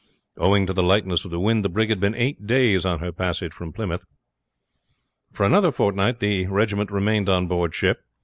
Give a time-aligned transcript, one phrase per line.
[0.37, 3.11] Owing to the lightness of the wind the brig had been eight days on her
[3.11, 4.03] passage from Plymouth.
[5.31, 7.99] For another fortnight the regiment remained on board ship.